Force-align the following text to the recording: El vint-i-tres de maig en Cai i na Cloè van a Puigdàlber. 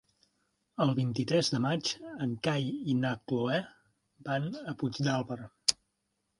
El 0.85 0.93
vint-i-tres 0.99 1.51
de 1.55 1.59
maig 1.65 1.91
en 2.27 2.33
Cai 2.49 2.67
i 2.93 2.97
na 3.03 3.13
Cloè 3.29 3.61
van 4.33 4.51
a 4.73 4.77
Puigdàlber. 4.83 5.43